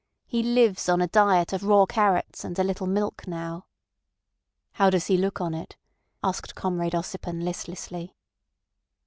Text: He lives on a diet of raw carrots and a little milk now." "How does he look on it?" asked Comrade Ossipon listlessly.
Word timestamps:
He 0.25 0.41
lives 0.41 0.89
on 0.89 0.99
a 0.99 1.05
diet 1.07 1.53
of 1.53 1.61
raw 1.61 1.85
carrots 1.85 2.43
and 2.43 2.57
a 2.57 2.63
little 2.63 2.87
milk 2.87 3.27
now." 3.27 3.67
"How 4.71 4.89
does 4.89 5.05
he 5.05 5.15
look 5.15 5.39
on 5.39 5.53
it?" 5.53 5.77
asked 6.23 6.55
Comrade 6.55 6.93
Ossipon 6.95 7.43
listlessly. 7.45 8.15